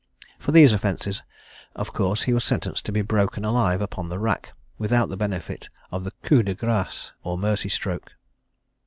[0.39, 1.21] For these offences,
[1.75, 5.69] of course, he was sentenced to be broken alive upon the rack, without the benefit
[5.91, 8.11] of the coup de grace, or mercy stroke.